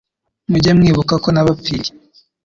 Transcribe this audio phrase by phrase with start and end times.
[0.49, 1.91] mujye mwibuka ko nabapfiriye.